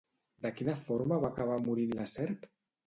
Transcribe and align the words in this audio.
De 0.45 0.51
quina 0.61 0.75
forma 0.87 1.21
va 1.27 1.31
acabar 1.33 1.61
morint 1.69 1.97
la 2.03 2.11
serp? 2.17 2.55